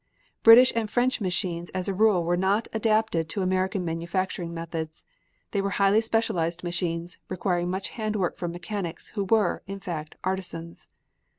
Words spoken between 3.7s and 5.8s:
manufacturing methods. They were